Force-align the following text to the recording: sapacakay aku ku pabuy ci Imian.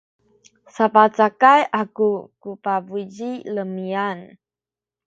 sapacakay 0.75 1.61
aku 1.81 2.09
ku 2.41 2.49
pabuy 2.63 3.03
ci 3.15 3.29
Imian. 3.61 4.19